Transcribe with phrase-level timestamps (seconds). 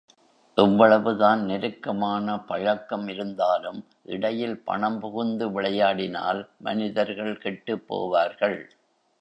[0.57, 3.79] எவ்வளவுதான் நெருக்கமான பழக்கம் இருந்தாலும்
[4.07, 8.59] இடையில் பணம் புகுந்து விளையாடினால் மனிதர்கள் கெட்டுப் போவார்கள்.